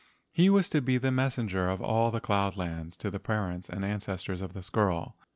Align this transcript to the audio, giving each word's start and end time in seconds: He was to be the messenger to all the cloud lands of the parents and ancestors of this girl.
He 0.31 0.49
was 0.49 0.67
to 0.69 0.81
be 0.81 0.97
the 0.97 1.11
messenger 1.11 1.67
to 1.77 1.83
all 1.83 2.09
the 2.09 2.19
cloud 2.19 2.57
lands 2.57 2.97
of 3.05 3.11
the 3.11 3.19
parents 3.19 3.69
and 3.69 3.85
ancestors 3.85 4.41
of 4.41 4.53
this 4.53 4.71
girl. 4.71 5.15